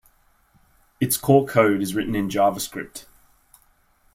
[0.99, 3.05] Its core code is written in JavaScript.